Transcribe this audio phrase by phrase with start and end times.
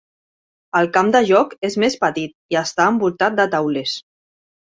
[0.79, 3.97] El camp de joc és més petit i està envoltat de taulers.